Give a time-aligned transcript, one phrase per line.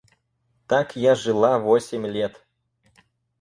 [0.65, 2.43] Так я жила восемь лет.